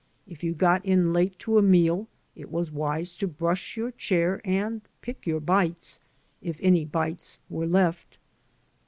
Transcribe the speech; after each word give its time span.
If 0.27 0.43
you 0.43 0.55
got 0.55 0.83
in 0.83 1.13
late 1.13 1.37
to 1.37 1.59
a 1.59 1.61
meal, 1.61 2.07
it 2.35 2.49
was 2.49 2.71
wise 2.71 3.13
to 3.17 3.27
brush 3.27 3.77
your 3.77 3.91
chair 3.91 4.41
and 4.43 4.81
"pick 5.03 5.27
your 5.27 5.39
bites," 5.39 5.99
if 6.41 6.57
any 6.59 6.85
bites 6.85 7.37
were 7.51 7.67
left. 7.67 8.17